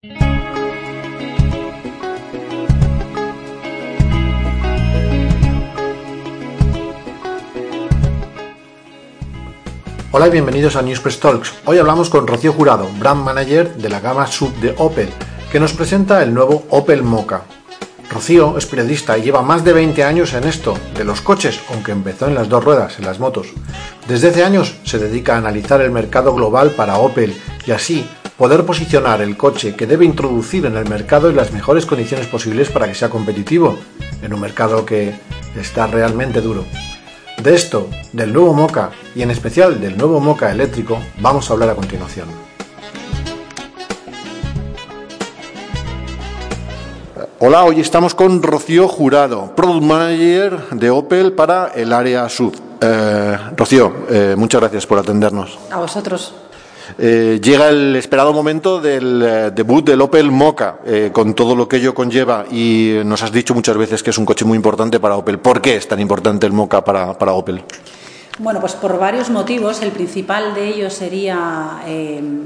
[0.00, 0.12] Hola
[10.28, 11.52] y bienvenidos a Newspress Talks.
[11.64, 15.08] Hoy hablamos con Rocío Jurado, brand manager de la gama sub de Opel,
[15.50, 17.42] que nos presenta el nuevo Opel Mocha.
[18.08, 21.90] Rocío es periodista y lleva más de 20 años en esto, de los coches, aunque
[21.90, 23.48] empezó en las dos ruedas, en las motos.
[24.06, 27.36] Desde hace años se dedica a analizar el mercado global para Opel
[27.66, 31.84] y así poder posicionar el coche que debe introducir en el mercado en las mejores
[31.84, 33.76] condiciones posibles para que sea competitivo,
[34.22, 35.12] en un mercado que
[35.56, 36.64] está realmente duro.
[37.42, 41.70] De esto, del nuevo Moca y en especial del nuevo Moca eléctrico, vamos a hablar
[41.70, 42.28] a continuación.
[47.40, 52.54] Hola, hoy estamos con Rocío Jurado, Product Manager de Opel para el área sud.
[52.80, 55.58] Eh, Rocío, eh, muchas gracias por atendernos.
[55.72, 56.34] A vosotros.
[56.96, 61.68] Eh, llega el esperado momento del eh, debut del Opel Mocha, eh, con todo lo
[61.68, 64.98] que ello conlleva, y nos has dicho muchas veces que es un coche muy importante
[64.98, 65.38] para Opel.
[65.38, 67.62] ¿Por qué es tan importante el Mocha para, para Opel?
[68.38, 69.82] Bueno, pues por varios motivos.
[69.82, 71.82] El principal de ellos sería,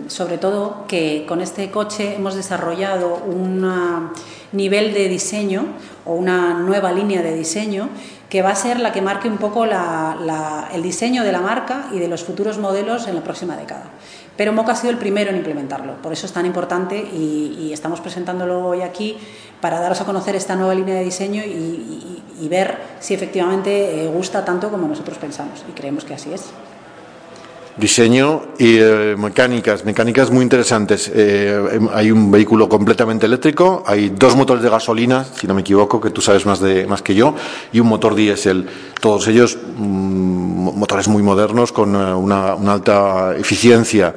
[0.07, 4.11] sobre todo, que con este coche hemos desarrollado un
[4.53, 5.67] nivel de diseño
[6.07, 7.91] o una nueva línea de diseño
[8.33, 11.99] que va a ser la que marque un poco el diseño de la marca y
[11.99, 13.91] de los futuros modelos en la próxima década.
[14.39, 18.01] Pero Moca ha sido el primero en implementarlo, por eso es tan importante y, estamos
[18.01, 19.19] presentándolo hoy aquí
[19.61, 24.45] para daros a conocer esta nueva línea de diseño y, ver si efectivamente eh, gusta
[24.47, 26.53] tanto como nosotros pensamos y creemos que así es.
[27.77, 31.11] Diseño y eh, mecánicas, mecánicas muy interesantes.
[31.15, 35.99] Eh, hay un vehículo completamente eléctrico, hay dos motores de gasolina, si no me equivoco,
[35.99, 37.35] que tú sabes más, de, más que yo,
[37.73, 38.69] y un motor diésel.
[39.01, 44.15] Todos ellos mm, motores muy modernos con eh, una, una alta eficiencia.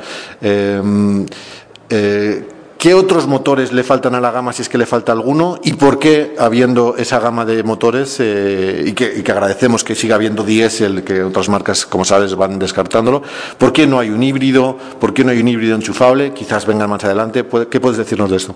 [2.85, 5.57] ¿Qué otros motores le faltan a la gama si es que le falta alguno?
[5.63, 10.43] ¿Y por qué, habiendo esa gama de motores, eh, y, que, agradecemos que siga habiendo
[10.43, 13.23] diésel, que otras marcas, como sabes, van descartándolo,
[13.57, 14.77] ¿por qué no hay un híbrido?
[14.99, 16.31] ¿Por qué no hay un híbrido enchufable?
[16.33, 17.43] Quizás vengan más adelante.
[17.71, 18.55] ¿Qué puedes decirnos de esto?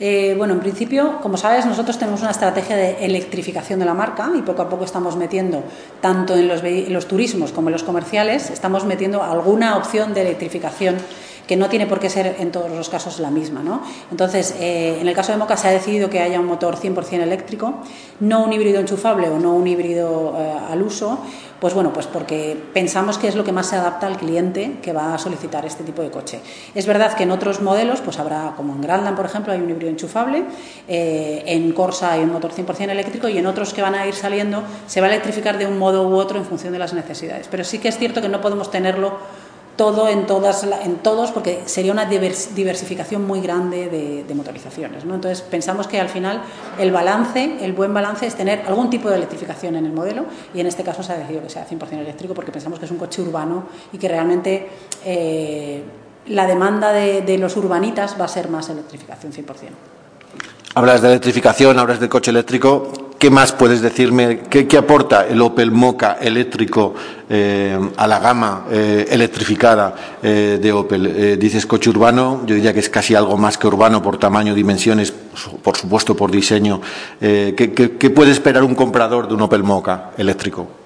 [0.00, 4.32] Eh, bueno, en principio, como sabes, nosotros tenemos una estrategia de electrificación de la marca
[4.36, 5.62] y poco a poco estamos metiendo,
[6.00, 10.22] tanto en los, en los turismos como en los comerciales, estamos metiendo alguna opción de
[10.22, 10.96] electrificación
[11.52, 13.62] que no tiene por qué ser en todos los casos la misma.
[13.62, 13.82] ¿no?
[14.10, 17.20] Entonces, eh, en el caso de Moca se ha decidido que haya un motor 100%
[17.20, 17.74] eléctrico,
[18.20, 21.18] no un híbrido enchufable o no un híbrido eh, al uso,
[21.60, 24.94] pues bueno, pues porque pensamos que es lo que más se adapta al cliente que
[24.94, 26.40] va a solicitar este tipo de coche.
[26.74, 29.68] Es verdad que en otros modelos, pues habrá, como en Grandland, por ejemplo, hay un
[29.68, 30.44] híbrido enchufable,
[30.88, 34.14] eh, en Corsa hay un motor 100% eléctrico y en otros que van a ir
[34.14, 37.46] saliendo se va a electrificar de un modo u otro en función de las necesidades.
[37.50, 39.18] Pero sí que es cierto que no podemos tenerlo
[39.76, 43.88] todo en, todas, en todos, porque sería una diversificación muy grande
[44.26, 45.04] de, motorizaciones.
[45.04, 45.14] ¿no?
[45.14, 46.42] Entonces, pensamos que al final
[46.78, 50.24] el balance, el buen balance es tener algún tipo de electrificación en el modelo
[50.54, 52.90] y en este caso se ha decidido que sea 100% eléctrico porque pensamos que es
[52.90, 54.68] un coche urbano y que realmente
[55.04, 55.82] eh,
[56.28, 59.44] la demanda de, de los urbanitas va a ser más electrificación 100%.
[60.74, 63.11] Hablas de electrificación, hablas del coche eléctrico.
[63.22, 64.40] ¿Qué más puedes decirme?
[64.50, 66.92] ¿Qué, aporta el Opel Mocha eléctrico
[67.30, 71.38] eh, a la gama eh, electrificada eh, de Opel?
[71.38, 75.12] dices coche urbano, yo diría que es casi algo más que urbano por tamaño, dimensiones,
[75.12, 76.80] por supuesto por diseño.
[77.20, 80.81] qué puede esperar un comprador de un Opel Mocha eléctrico?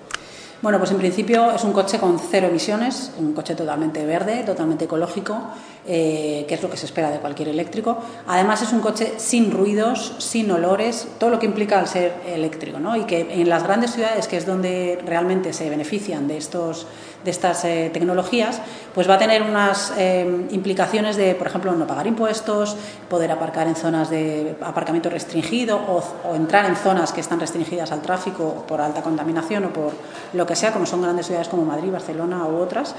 [0.62, 4.87] Bueno, pues en principio es un coche con cero emisiones, un coche totalmente verde, totalmente
[4.87, 5.39] ecológico,
[5.87, 7.99] eh, que es lo que se espera de cualquier eléctrico.
[8.27, 12.78] Además es un coche sin ruidos, sin olores, todo lo que implica al ser eléctrico,
[12.78, 12.97] ¿no?
[12.97, 16.86] Y que en las grandes ciudades, que es donde realmente se benefician de estos
[17.27, 18.63] de estas eh, tecnologías,
[18.95, 22.77] pues va a tener unas eh, implicaciones de, por ejemplo, no pagar impuestos,
[23.10, 28.01] poder aparcar en zonas de aparcamiento restringido o, entrar en zonas que están restringidas al
[28.01, 29.92] tráfico por alta contaminación o por
[30.33, 32.95] lo que sea, como son grandes ciudades como Madrid, Barcelona u otras.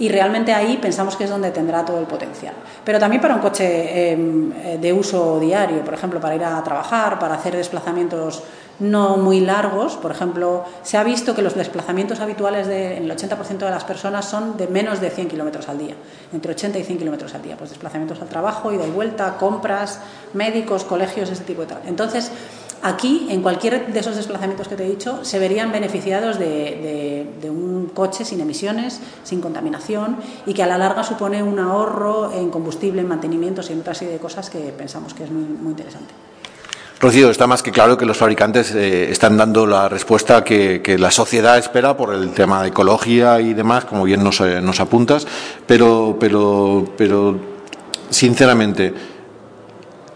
[0.00, 2.54] Y realmente ahí pensamos que es donde tendrá todo el potencial.
[2.84, 7.18] Pero también para un coche em, de uso diario, por ejemplo, para ir a trabajar,
[7.18, 8.44] para hacer desplazamientos
[8.80, 9.96] no muy largos.
[9.96, 14.56] Por ejemplo, se ha visto que los desplazamientos habituales del 80% de las personas son
[14.56, 15.94] de menos de 100 kilómetros al día,
[16.32, 17.56] entre 80 y 100 kilómetros al día.
[17.56, 20.00] Pues desplazamientos al trabajo, ida y vuelta, compras,
[20.34, 21.82] médicos, colegios, ese tipo de tal.
[21.86, 22.30] Entonces,
[22.82, 27.90] aquí, en cualquier de esos desplazamientos que te he dicho, se verían beneficiados de, un
[27.94, 33.00] coche sin emisiones, sin contaminación y que a la larga supone un ahorro en combustible,
[33.00, 36.12] en mantenimientos y en otra serie de cosas que pensamos que es muy interesante.
[37.00, 41.12] Rocío, está más que claro que los fabricantes eh, están dando la respuesta que, la
[41.12, 45.24] sociedad espera por el tema de ecología y demás, como bien nos, eh, nos apuntas,
[45.64, 47.38] pero, pero, pero
[48.10, 48.92] sinceramente,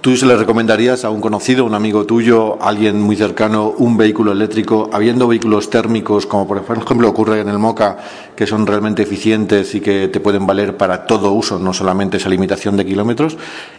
[0.02, 4.32] ¿Tú se le recomendarías a un conocido, un amigo tuyo, alguien muy cercano, un vehículo
[4.32, 7.98] eléctrico, habiendo vehículos térmicos, como por ejemplo ocurre en el MOCA,
[8.34, 12.28] que son realmente eficientes y que te pueden valer para todo uso, no solamente esa
[12.28, 13.36] limitación de kilómetros?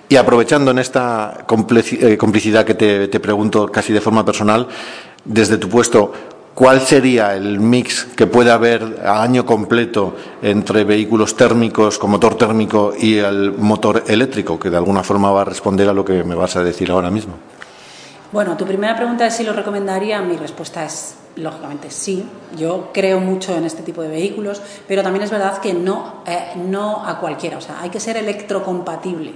[0.08, 4.70] Y aprovechando en esta eh, complicidad que te, te pregunto casi de forma personal,
[5.26, 6.14] desde tu puesto,
[6.54, 12.36] ¿Cuál sería el mix que puede haber a año completo entre vehículos térmicos con motor
[12.36, 14.60] térmico y el motor eléctrico?
[14.60, 17.10] Que de alguna forma va a responder a lo que me vas a decir ahora
[17.10, 17.34] mismo.
[18.32, 20.22] Bueno, tu primera pregunta es si lo recomendaría.
[20.22, 22.24] Mi respuesta es lógicamente sí.
[22.56, 26.54] Yo creo mucho en este tipo de vehículos, pero también es verdad que no, eh,
[26.56, 27.58] no a cualquiera.
[27.58, 29.34] O sea, hay que ser electrocompatible.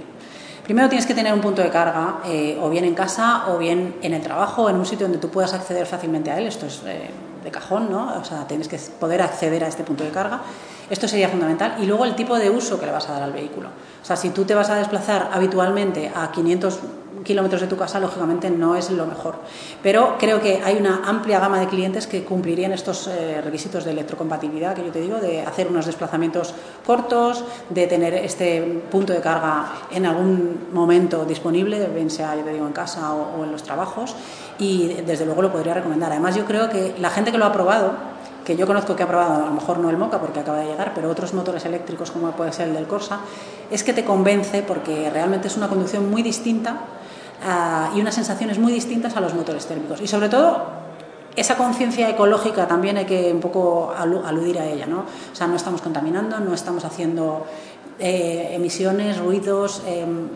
[0.68, 3.96] Primero tienes que tener un punto de carga, eh, o bien en casa, o bien
[4.02, 6.46] en el trabajo, en un sitio donde tú puedas acceder fácilmente a él.
[6.46, 7.08] Esto es eh,
[7.42, 8.18] de cajón, ¿no?
[8.20, 10.42] O sea, tienes que poder acceder a este punto de carga.
[10.90, 11.76] Esto sería fundamental.
[11.80, 13.68] Y luego el tipo de uso que le vas a dar al vehículo.
[13.68, 16.80] O sea, si tú te vas a desplazar habitualmente a 500
[17.28, 19.36] kilómetros de tu casa, lógicamente no es lo mejor.
[19.82, 23.90] Pero creo que hay una amplia gama de clientes que cumplirían estos eh, requisitos de
[23.90, 26.54] electrocompatibilidad que yo te digo, de hacer unos desplazamientos
[26.86, 32.52] cortos, de tener este punto de carga en algún momento disponible, bien sea, yo te
[32.54, 34.16] digo, en casa o, o en los trabajos,
[34.58, 36.10] y desde luego lo podría recomendar.
[36.10, 37.92] Además, yo creo que la gente que lo ha probado,
[38.42, 40.68] que yo conozco que ha probado, a lo mejor no el Moca porque acaba de
[40.68, 43.20] llegar, pero otros motores eléctricos como puede ser el del Corsa,
[43.70, 46.78] es que te convence porque realmente es una conducción muy distinta
[47.44, 50.00] Ah, y unas sensaciones muy distintas a los motores térmicos.
[50.00, 50.66] Y sobre todo,
[51.36, 55.00] esa conciencia ecológica también hay que un poco aludir a ella, ¿no?
[55.32, 57.46] O sea, no estamos contaminando, no estamos haciendo
[58.00, 59.82] eh, emisiones, ruidos.
[59.86, 60.28] Em,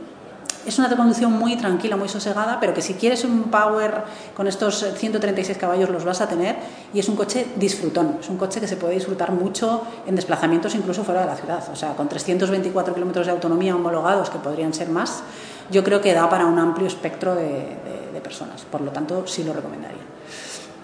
[0.64, 4.04] es una conducción muy tranquila, muy sosegada, pero que si quieres un power
[4.36, 6.54] con estos 136 caballos los vas a tener
[6.94, 10.76] y es un coche disfrutón, es un coche que se puede disfrutar mucho en desplazamientos
[10.76, 14.72] incluso fuera de la ciudad, o sea, con 324 kilómetros de autonomía homologados, que podrían
[14.72, 15.24] ser más,
[15.70, 17.90] yo creo que da para un amplio espectro de,
[18.22, 18.62] personas.
[18.70, 19.98] Por lo tanto, sí lo recomendaría.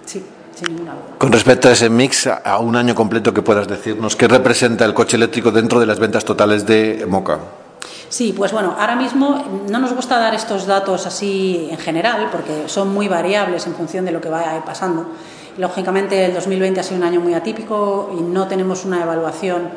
[0.05, 0.25] Sí.
[0.57, 1.19] Sin ninguna duda.
[1.19, 4.93] Con respecto a ese mix, a un año completo que puedas decirnos, ¿qué representa el
[4.93, 7.39] coche eléctrico dentro de las ventas totales de Moca?
[8.09, 12.65] Sí, pues bueno, ahora mismo no nos gusta dar estos datos así en general porque
[12.67, 15.07] son muy variables en función de lo que vaya pasando.
[15.59, 19.71] Lógicamente el 2020 ha sido un año muy atípico y no tenemos una evaluación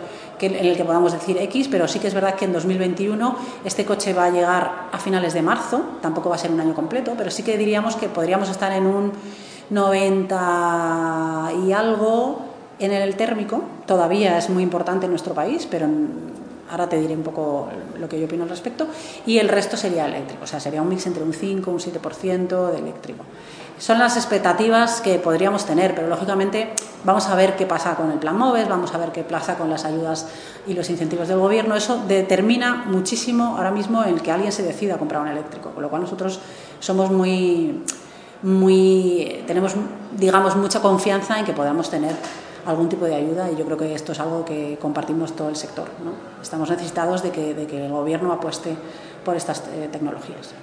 [0.47, 3.35] en el que podamos decir X, pero sí que es verdad que en 2021
[3.65, 6.73] este coche va a llegar a finales de marzo, tampoco va a ser un año
[6.73, 9.11] completo, pero sí que diríamos que podríamos estar en un
[9.69, 12.41] 90 y algo
[12.79, 15.87] en el térmico, todavía es muy importante en nuestro país, pero
[16.69, 17.67] ahora te diré un poco
[17.99, 18.87] lo que yo opino al respecto,
[19.25, 21.79] y el resto sería eléctrico, o sea, sería un mix entre un 5 y un
[21.79, 23.23] 7% de eléctrico.
[23.81, 26.71] Son las expectativas que podríamos tener, pero lógicamente
[27.03, 29.71] vamos a ver qué pasa con el plan MOVES, vamos a ver qué pasa con
[29.71, 30.27] las ayudas
[30.67, 31.73] y los incentivos del gobierno.
[31.73, 35.81] Eso determina muchísimo ahora mismo el que alguien se decida a comprar un eléctrico, con
[35.81, 36.39] lo cual nosotros
[36.79, 37.83] somos muy,
[38.43, 39.73] muy, tenemos,
[40.15, 42.15] digamos, mucha confianza en que podamos tener
[42.67, 45.55] algún tipo de ayuda y yo creo que esto es algo que compartimos todo el
[45.55, 45.87] sector.
[46.05, 46.11] ¿no?
[46.39, 48.75] Estamos necesitados de que, de que el gobierno apueste
[49.25, 50.53] por estas eh, tecnologías.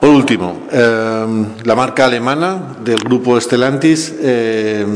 [0.00, 4.86] Por último, eh, la marca alemana del grupo Stellantis eh,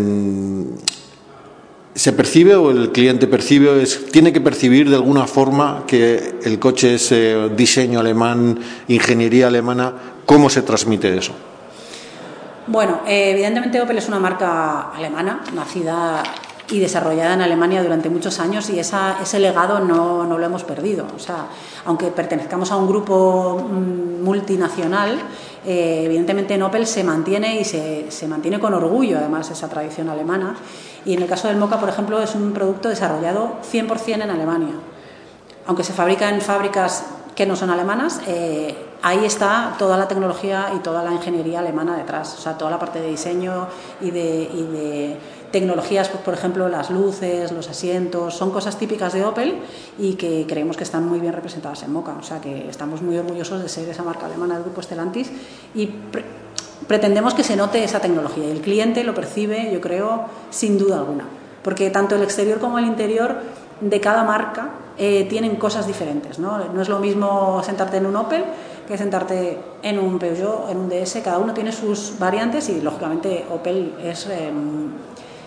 [1.94, 6.94] se percibe o el cliente percibe, tiene que percibir de alguna forma que el coche
[6.94, 7.12] es
[7.56, 9.92] diseño alemán, ingeniería alemana,
[10.24, 11.32] ¿cómo se transmite eso?
[12.68, 16.22] Bueno, evidentemente Opel es una marca alemana, nacida
[16.72, 20.64] y desarrollada en Alemania durante muchos años y esa, ese legado no, no, lo hemos
[20.64, 21.06] perdido.
[21.14, 21.46] O sea,
[21.84, 25.18] aunque pertenezcamos a un grupo mm, multinacional,
[25.66, 30.56] eh, evidentemente en se mantiene y se, se, mantiene con orgullo además esa tradición alemana.
[31.04, 34.74] Y en el caso del Moca, por ejemplo, es un producto desarrollado 100% en Alemania.
[35.66, 40.72] Aunque se fabrica en fábricas que no son alemanas, eh, ahí está toda la tecnología
[40.76, 43.66] y toda la ingeniería alemana detrás, o sea, toda la parte de diseño
[44.00, 45.18] y de,
[45.50, 49.58] tecnologías, pues, por ejemplo, las luces, los asientos, son cosas típicas de Opel
[49.98, 52.14] y que creemos que están muy bien representadas en Moca.
[52.18, 55.30] O sea que estamos muy orgullosos de ser esa marca alemana del grupo Stellantis
[55.74, 55.90] y
[56.88, 61.00] pretendemos que se note esa tecnología y el cliente lo percibe, yo creo, sin duda
[61.00, 61.24] alguna.
[61.62, 63.36] Porque tanto el exterior como el interior
[63.82, 66.38] de cada marca eh, tienen cosas diferentes.
[66.38, 66.58] ¿no?
[66.72, 68.44] no es lo mismo sentarte en un Opel
[68.86, 73.46] que sentarte en un Peugeot, en un DS, cada uno tiene sus variantes y lógicamente
[73.50, 74.90] Opel es, em,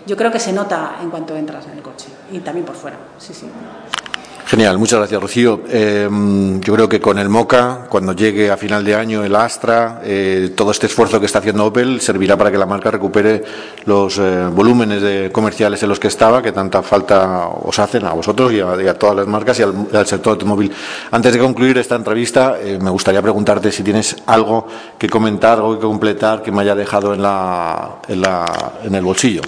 [0.06, 2.96] yo creo que se nota en cuanto entras en el coche y también por fuera,
[3.18, 3.46] sí, sí.
[4.46, 5.62] Genial, muchas gracias Rocío.
[5.68, 6.08] Eh,
[6.60, 10.52] yo creo que con el MOCA, cuando llegue a final de año el Astra, eh,
[10.54, 13.42] todo este esfuerzo que está haciendo Opel servirá para que la marca recupere
[13.86, 18.52] los eh, volúmenes comerciales en los que estaba, que tanta falta os hacen a vosotros
[18.52, 20.70] y a, todas las marcas y al, sector automóvil.
[21.10, 25.84] Antes de concluir esta entrevista, me gustaría preguntarte si tienes algo que comentar, algo que
[25.84, 29.42] completar que me haya dejado en el bolsillo.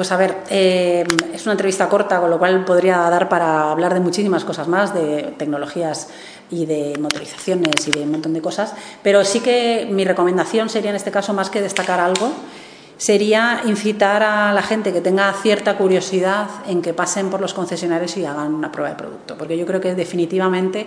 [0.00, 1.04] Pues a ver, eh,
[1.34, 4.94] es una entrevista corta, con lo cual podría dar para hablar de muchísimas cosas más,
[4.94, 6.08] de tecnologías
[6.50, 10.88] y de motorizaciones y de un montón de cosas, pero sí que mi recomendación sería
[10.88, 12.32] en este caso, más que destacar algo,
[12.96, 18.16] sería incitar a la gente que tenga cierta curiosidad en que pasen por los concesionarios
[18.16, 20.86] y hagan una prueba de producto, porque yo creo que definitivamente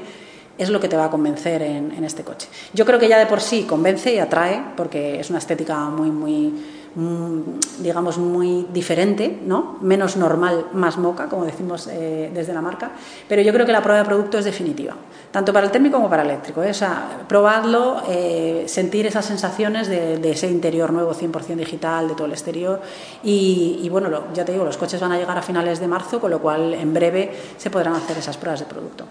[0.57, 2.47] es lo que te va a convencer en, en este coche.
[2.73, 6.09] Yo creo que ya de por sí convence y atrae, porque es una estética muy,
[6.09, 6.51] muy
[6.95, 9.77] digamos, muy diferente, ¿no?
[9.81, 12.91] menos normal, más moca, como decimos eh, desde la marca,
[13.27, 14.93] pero yo creo que la prueba de producto es definitiva,
[15.31, 16.61] tanto para el térmico como para el eléctrico.
[16.61, 16.69] ¿eh?
[16.69, 22.25] O sea, probarlo, eh, sentir esas sensaciones de, ese interior nuevo 100% digital, de todo
[22.25, 22.79] el exterior.
[23.23, 26.29] Y bueno, ya te digo, los coches van a llegar a finales de marzo, con
[26.29, 29.05] lo cual en breve se podrán hacer esas pruebas de producto.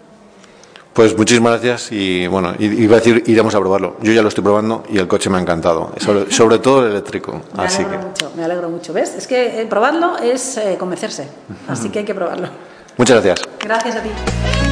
[0.92, 3.96] Pues muchísimas gracias y bueno, iba a decir iremos a probarlo.
[4.02, 5.92] Yo ya lo estoy probando y el coche me ha encantado,
[6.30, 7.40] sobre, todo el eléctrico.
[7.56, 8.92] Me así alegro mucho, me alegro mucho.
[8.92, 9.14] ¿Ves?
[9.14, 11.26] Es que eh, probarlo es eh, convencerse,
[11.68, 12.48] así que hay que probarlo.
[12.98, 13.48] Muchas gracias.
[13.60, 14.71] Gracias a ti.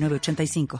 [0.01, 0.67] 985